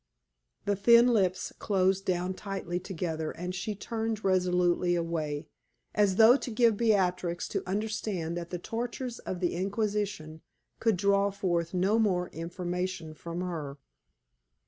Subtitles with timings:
[0.65, 5.45] The thin lips closed down tightly together, and she turned resolutely away,
[5.93, 10.41] as though to give Beatrix to understand that the tortures of the Inquisition
[10.79, 13.77] could draw forth no more information from her.